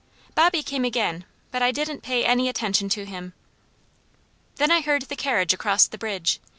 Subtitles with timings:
[0.33, 3.33] Bobby came again, but I didn't pay any attention to him.
[4.55, 6.39] Then I heard the carriage cross the bridge.